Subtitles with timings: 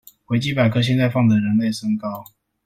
[0.29, 2.25] 維基百科現在放的人類身高